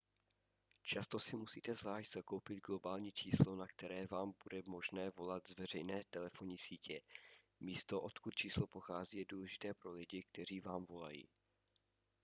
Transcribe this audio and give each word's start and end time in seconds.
často 0.83 1.19
si 1.19 1.35
musíte 1.37 1.75
zvlášť 1.75 2.11
zakoupit 2.11 2.55
globální 2.63 3.11
číslo 3.11 3.55
na 3.55 3.67
které 3.67 4.07
vám 4.07 4.33
bude 4.43 4.61
možné 4.65 5.09
volat 5.09 5.47
z 5.47 5.55
veřejné 5.57 6.01
telefonní 6.09 6.57
sítě 6.57 7.01
místo 7.59 8.01
odkud 8.01 8.35
číslo 8.35 8.67
pochází 8.67 9.17
je 9.17 9.25
důležité 9.29 9.73
pro 9.73 9.91
lidi 9.93 10.23
kteří 10.23 10.59
vám 10.59 10.85
volají 10.85 11.29